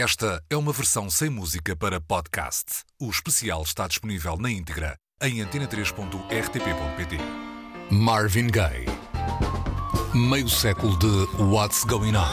[0.00, 2.84] Esta é uma versão sem música para podcast.
[3.00, 7.16] O especial está disponível na íntegra em antena3.rtp.pt.
[7.90, 8.86] Marvin Gaye.
[10.14, 12.28] Meio século de What's Going On.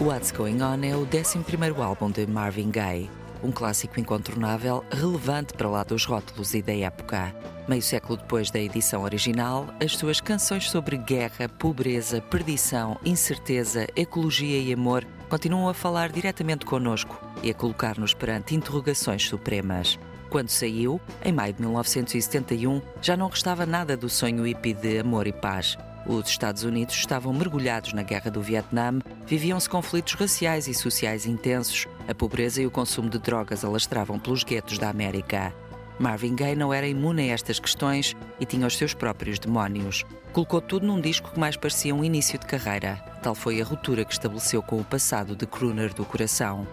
[0.00, 3.10] What's Going On é o 11 álbum de Marvin Gaye,
[3.42, 7.34] um clássico incontornável, relevante para lá dos rótulos e da época.
[7.68, 14.58] Meio século depois da edição original, as suas canções sobre guerra, pobreza, perdição, incerteza, ecologia
[14.58, 19.98] e amor continuam a falar diretamente connosco e a colocar-nos perante interrogações supremas.
[20.30, 25.26] Quando saiu, em maio de 1971, já não restava nada do sonho hippie de amor
[25.26, 25.76] e paz.
[26.08, 31.88] Os Estados Unidos estavam mergulhados na guerra do Vietnã, viviam-se conflitos raciais e sociais intensos,
[32.06, 35.52] a pobreza e o consumo de drogas alastravam pelos guetos da América.
[35.98, 40.04] Marvin Gaye não era imune a estas questões e tinha os seus próprios demónios.
[40.32, 42.96] Colocou tudo num disco que mais parecia um início de carreira.
[43.22, 46.66] Tal foi a ruptura que estabeleceu com o passado de crooner do coração.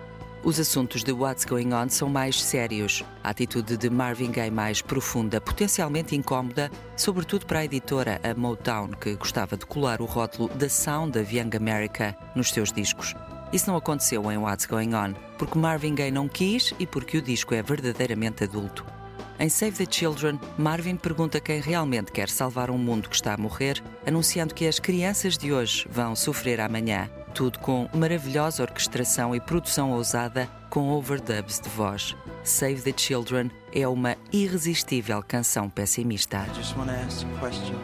[0.43, 3.01] Os assuntos de What's Going On são mais sérios.
[3.23, 8.89] A atitude de Marvin Gaye mais profunda, potencialmente incómoda, sobretudo para a editora, a Motown,
[8.89, 13.15] que gostava de colar o rótulo The Sound of Young America nos seus discos.
[13.53, 17.21] Isso não aconteceu em What's Going On, porque Marvin Gaye não quis e porque o
[17.21, 18.85] disco é verdadeiramente adulto.
[19.39, 23.37] Em Save the Children, Marvin pergunta quem realmente quer salvar um mundo que está a
[23.37, 27.09] morrer, anunciando que as crianças de hoje vão sofrer amanhã.
[27.33, 32.15] Tudo com maravilhosa orquestração e produção ousada com overdubs de voz.
[32.43, 36.45] Save the Children é uma irresistível canção pessimista.
[36.47, 37.75] I just want to ask a question.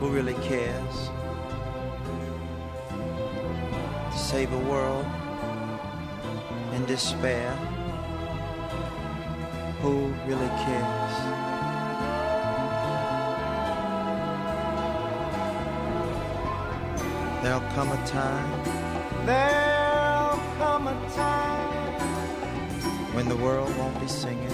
[0.00, 1.10] Who really cares?
[4.12, 5.06] To save a world
[6.76, 7.50] in despair?
[9.82, 11.29] Who really cares?
[17.42, 18.50] There'll come a time.
[19.24, 22.00] There'll come a time
[23.14, 24.50] when the world won't be singing.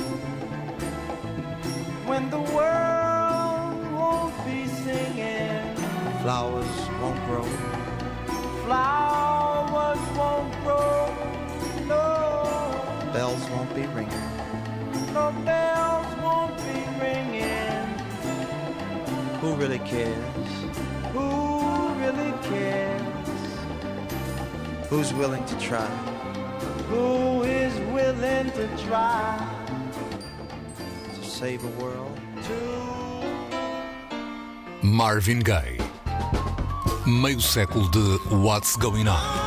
[2.07, 5.75] When the world won't be singing.
[6.23, 7.43] Flowers won't grow.
[8.65, 11.13] Flowers won't grow.
[11.89, 13.11] No.
[13.13, 14.29] Bells won't be ringing.
[15.13, 17.89] No bells won't be ringing.
[19.41, 20.36] Who really cares?
[24.89, 25.87] Who's willing to try?
[26.89, 29.37] Who is willing to try
[31.15, 32.17] to save a world?
[32.45, 32.57] To
[34.87, 35.79] Marvin Gaye.
[37.05, 39.46] Meio século de What's Going On.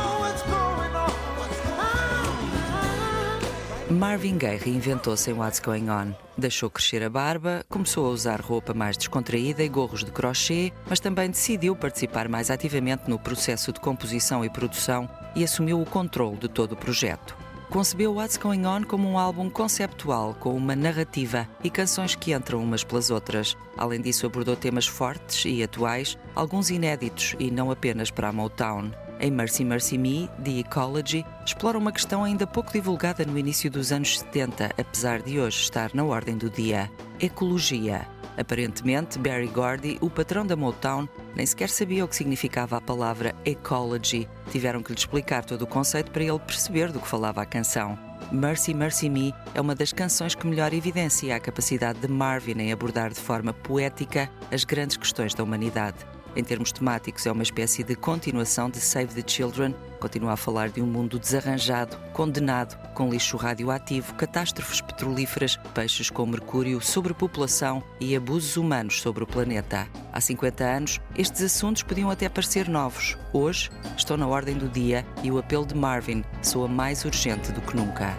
[3.90, 6.14] Marvin Gaye reinventou-se em What's Going On.
[6.38, 11.00] Deixou crescer a barba, começou a usar roupa mais descontraída e gorros de crochê, mas
[11.00, 16.36] também decidiu participar mais ativamente no processo de composição e produção e assumiu o controle
[16.36, 17.36] de todo o projeto.
[17.68, 22.62] Concebeu What's Going On como um álbum conceptual, com uma narrativa e canções que entram
[22.62, 23.56] umas pelas outras.
[23.76, 28.92] Além disso, abordou temas fortes e atuais, alguns inéditos e não apenas para a Motown.
[29.22, 33.92] Em Mercy Mercy Me, The Ecology, explora uma questão ainda pouco divulgada no início dos
[33.92, 38.08] anos 70, apesar de hoje estar na ordem do dia: ecologia.
[38.38, 43.34] Aparentemente, Barry Gordy, o patrão da Motown, nem sequer sabia o que significava a palavra
[43.44, 44.26] ecology.
[44.50, 47.98] Tiveram que lhe explicar todo o conceito para ele perceber do que falava a canção.
[48.32, 52.72] Mercy Mercy Me é uma das canções que melhor evidencia a capacidade de Marvin em
[52.72, 55.98] abordar de forma poética as grandes questões da humanidade.
[56.36, 59.74] Em termos temáticos, é uma espécie de continuação de Save the Children.
[59.98, 66.24] Continua a falar de um mundo desarranjado, condenado, com lixo radioativo, catástrofes petrolíferas, peixes com
[66.26, 69.88] mercúrio, sobrepopulação e abusos humanos sobre o planeta.
[70.12, 73.18] Há 50 anos, estes assuntos podiam até parecer novos.
[73.32, 77.60] Hoje, estão na ordem do dia e o apelo de Marvin soa mais urgente do
[77.60, 78.16] que nunca.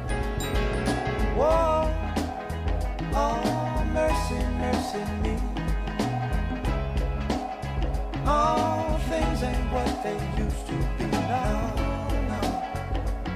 [1.38, 1.90] Whoa,
[3.14, 5.31] oh, mercy, mercy me.
[10.03, 11.74] They used to be now.
[12.27, 12.48] now.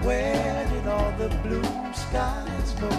[0.01, 1.63] Where did all the blue
[1.93, 2.89] skies go?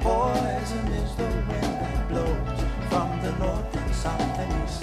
[0.00, 4.82] Poison is the wind that blows from the north and south and east.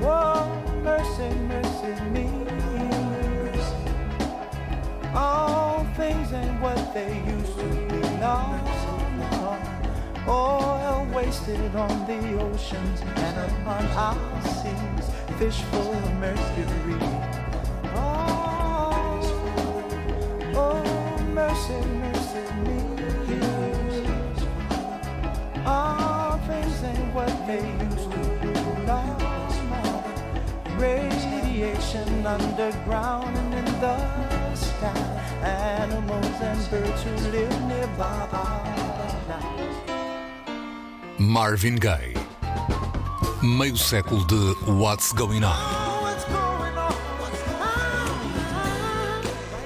[0.00, 0.46] Whoa,
[0.82, 2.28] mercy, mercy me.
[5.14, 8.97] All things ain't what they used to be now.
[10.28, 15.06] Oil wasted on the oceans and upon our seas,
[15.38, 16.98] fish full of mercury.
[17.94, 19.20] Oh,
[20.54, 22.78] oh, mercy, mercy me.
[25.64, 28.58] All things ain't what they used to be.
[30.78, 34.94] Radiation underground and in the sky.
[35.42, 38.28] Animals and birds who live nearby
[41.20, 42.14] Marvin Gaye.
[43.42, 45.52] Meio século de What's Going On.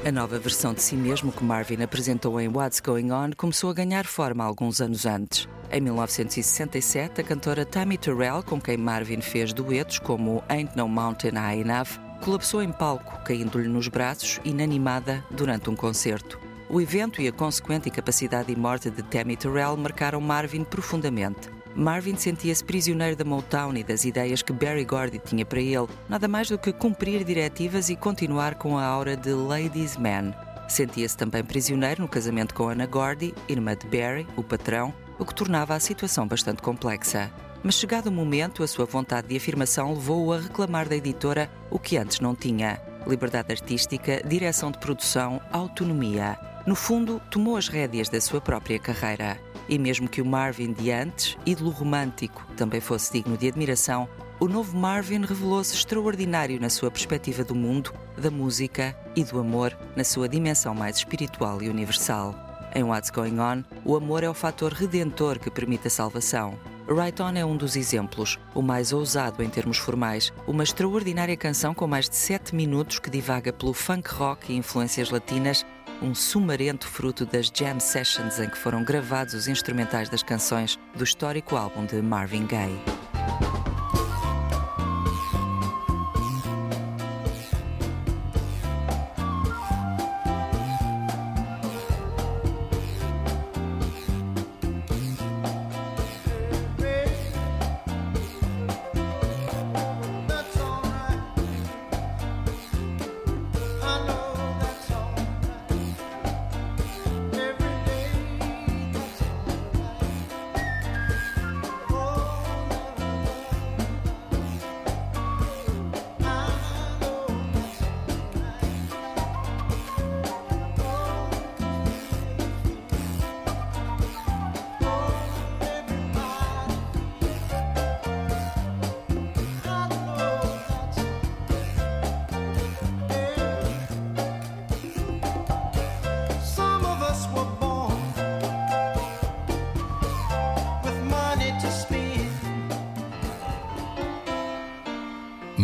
[0.06, 3.74] A nova versão de si mesmo que Marvin apresentou em What's Going On começou a
[3.74, 5.46] ganhar forma alguns anos antes.
[5.70, 11.34] Em 1967, a cantora Tammy Terrell, com quem Marvin fez duetos como Ain't No Mountain
[11.34, 16.41] High Enough, colapsou em palco, caindo-lhe nos braços, inanimada, durante um concerto.
[16.72, 21.50] O evento e a consequente incapacidade e morte de Tammy Terrell marcaram Marvin profundamente.
[21.76, 26.26] Marvin sentia-se prisioneiro da Motown e das ideias que Barry Gordy tinha para ele, nada
[26.26, 30.32] mais do que cumprir diretivas e continuar com a aura de ladies man.
[30.66, 35.34] Sentia-se também prisioneiro no casamento com Anna Gordy, irmã de Barry, o patrão, o que
[35.34, 37.30] tornava a situação bastante complexa.
[37.62, 41.78] Mas chegado o momento, a sua vontade de afirmação levou-o a reclamar da editora o
[41.78, 46.51] que antes não tinha: liberdade artística, direção de produção, autonomia.
[46.64, 49.36] No fundo, tomou as rédeas da sua própria carreira.
[49.68, 54.46] E mesmo que o Marvin de antes, ídolo romântico, também fosse digno de admiração, o
[54.46, 60.04] novo Marvin revelou-se extraordinário na sua perspectiva do mundo, da música e do amor, na
[60.04, 62.34] sua dimensão mais espiritual e universal.
[62.74, 66.58] Em What's Going On, o amor é o fator redentor que permite a salvação.
[66.88, 71.74] Right On é um dos exemplos, o mais ousado em termos formais, uma extraordinária canção
[71.74, 75.64] com mais de 7 minutos que divaga pelo funk rock e influências latinas
[76.02, 81.04] um sumarento fruto das jam sessions em que foram gravados os instrumentais das canções do
[81.04, 83.01] histórico álbum de Marvin Gaye.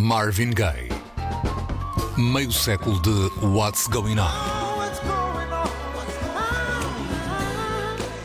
[0.09, 0.89] Marvin Gaye.
[2.17, 3.11] Meio século de
[3.45, 4.31] What's Going On.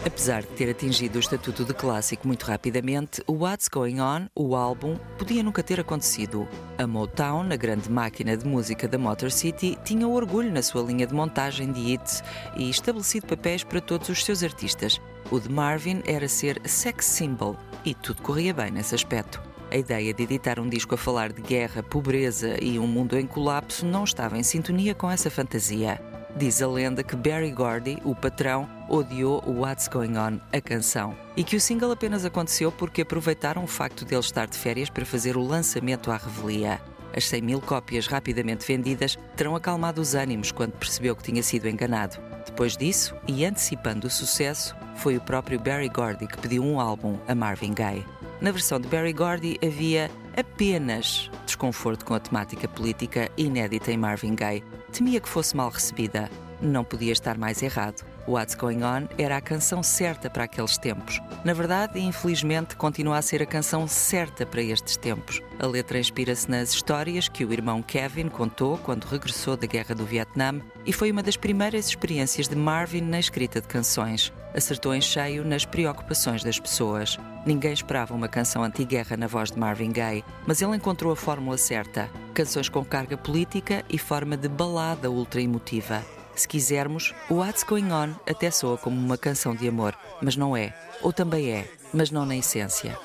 [0.05, 4.55] Apesar de ter atingido o estatuto de clássico muito rapidamente, o What's Going On, o
[4.55, 6.47] álbum, podia nunca ter acontecido.
[6.77, 11.05] A Motown, a grande máquina de música da Motor City, tinha orgulho na sua linha
[11.05, 12.23] de montagem de hits
[12.55, 15.01] e estabelecido papéis para todos os seus artistas.
[15.29, 19.52] O de Marvin era ser sex symbol e tudo corria bem nesse aspecto.
[19.73, 23.25] A ideia de editar um disco a falar de guerra, pobreza e um mundo em
[23.25, 25.99] colapso não estava em sintonia com essa fantasia.
[26.37, 31.43] Diz a lenda que Barry Gordy, o patrão, odiou What's Going On, a canção, e
[31.43, 35.07] que o single apenas aconteceu porque aproveitaram o facto de ele estar de férias para
[35.07, 36.79] fazer o lançamento à revelia.
[37.11, 41.67] As 100 mil cópias rapidamente vendidas terão acalmado os ânimos quando percebeu que tinha sido
[41.67, 42.19] enganado.
[42.45, 47.17] Depois disso, e antecipando o sucesso, foi o próprio Barry Gordy que pediu um álbum
[47.27, 48.05] a Marvin Gaye.
[48.43, 54.35] Na versão de Barry Gordy havia apenas desconforto com a temática política inédita em Marvin
[54.35, 54.61] Gaye.
[54.91, 56.29] Temia que fosse mal recebida.
[56.61, 58.05] Não podia estar mais errado.
[58.27, 61.21] What's Going On era a canção certa para aqueles tempos.
[61.45, 65.41] Na verdade, infelizmente, continua a ser a canção certa para estes tempos.
[65.57, 70.05] A letra inspira-se nas histórias que o irmão Kevin contou quando regressou da Guerra do
[70.05, 74.33] Vietnã e foi uma das primeiras experiências de Marvin na escrita de canções.
[74.55, 77.17] Acertou em cheio nas preocupações das pessoas.
[77.45, 81.57] Ninguém esperava uma canção anti-guerra na voz de Marvin Gaye, mas ele encontrou a fórmula
[81.57, 86.03] certa: canções com carga política e forma de balada ultra emotiva.
[86.35, 90.57] Se quisermos, o What's Going On até soa como uma canção de amor, mas não
[90.57, 90.73] é.
[91.01, 92.97] Ou também é, mas não na essência.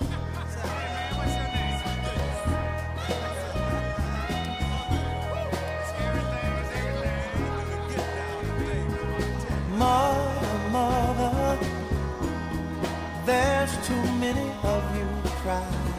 [13.88, 15.08] Too many of you
[15.40, 15.94] crying.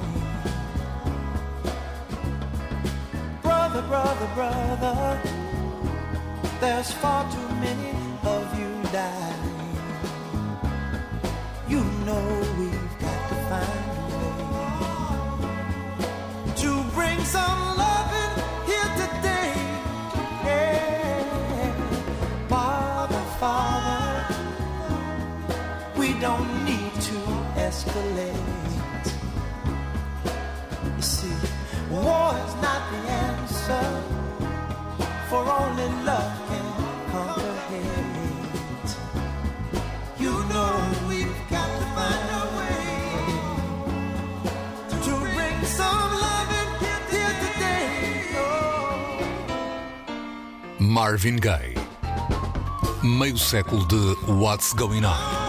[3.41, 5.19] Brother, brother, brother.
[6.61, 7.91] There's far too many
[8.23, 9.38] of you dying.
[27.79, 29.07] Escalate.
[30.95, 31.37] You see,
[31.89, 33.85] war is not the answer,
[35.29, 36.67] for only love can
[37.11, 38.91] conquer hate.
[40.19, 40.73] You know
[41.07, 42.83] we've got to find a way
[45.05, 46.69] to bring some love in
[47.13, 47.87] here today.
[48.35, 49.21] Oh.
[50.79, 51.75] Marvin Gaye.
[53.01, 55.48] Meio século de What's Going On.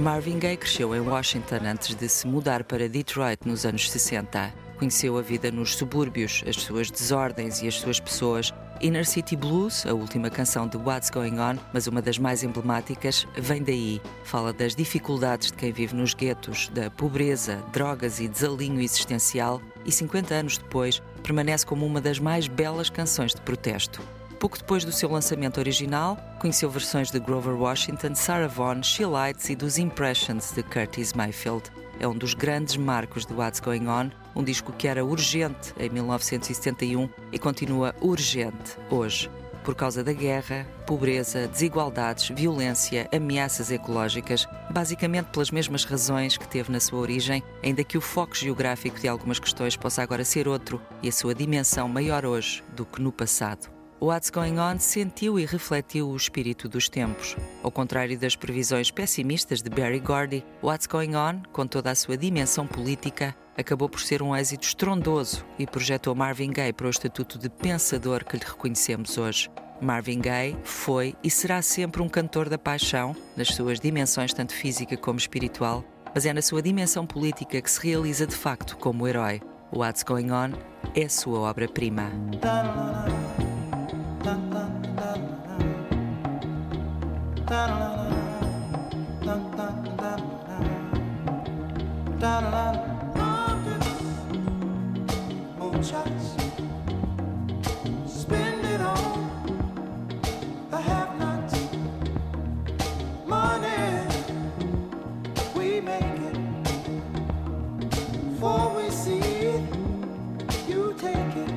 [0.00, 4.50] Marvin Gaye cresceu em Washington antes de se mudar para Detroit nos anos 60.
[4.78, 8.50] Conheceu a vida nos subúrbios, as suas desordens e as suas pessoas.
[8.80, 13.26] Inner City Blues, a última canção de What's Going On, mas uma das mais emblemáticas,
[13.36, 14.00] vem daí.
[14.24, 19.92] Fala das dificuldades de quem vive nos guetos, da pobreza, drogas e desalinho existencial, e
[19.92, 24.00] 50 anos depois permanece como uma das mais belas canções de protesto.
[24.40, 29.50] Pouco depois do seu lançamento original, conheceu versões de Grover Washington, Sarah Vaughan, She Lights
[29.50, 31.64] e dos Impressions de Curtis Mayfield.
[32.00, 35.90] É um dos grandes marcos de What's Going On, um disco que era urgente em
[35.90, 39.30] 1971 e continua urgente hoje.
[39.62, 46.72] Por causa da guerra, pobreza, desigualdades, violência, ameaças ecológicas, basicamente pelas mesmas razões que teve
[46.72, 50.80] na sua origem, ainda que o foco geográfico de algumas questões possa agora ser outro
[51.02, 53.79] e a sua dimensão maior hoje do que no passado.
[54.02, 57.36] What's Going On sentiu e refletiu o espírito dos tempos.
[57.62, 62.16] Ao contrário das previsões pessimistas de Barry Gordy, What's Going On, com toda a sua
[62.16, 67.38] dimensão política, acabou por ser um êxito estrondoso e projetou Marvin Gaye para o estatuto
[67.38, 69.50] de pensador que lhe reconhecemos hoje.
[69.82, 74.96] Marvin Gaye foi e será sempre um cantor da paixão, nas suas dimensões tanto física
[74.96, 79.42] como espiritual, mas é na sua dimensão política que se realiza de facto como herói.
[79.70, 80.52] What's Going On
[80.96, 82.10] é sua obra-prima.
[105.82, 106.36] Make it.
[107.90, 109.62] Before we see it,
[110.68, 111.50] you take it.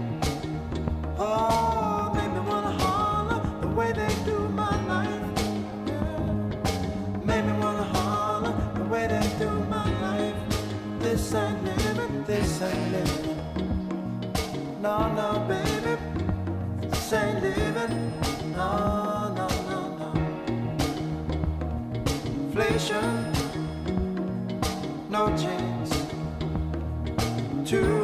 [1.20, 5.24] Oh, make me wanna holler the way they do my life.
[5.88, 7.26] Yeah.
[7.26, 10.36] Make me wanna holler the way they do my life.
[11.00, 13.38] This ain't living, this ain't living.
[14.82, 15.98] No, no, baby,
[16.90, 18.14] this ain't living.
[18.56, 20.10] No, no, no, no.
[22.26, 23.33] Inflation,
[27.74, 28.03] to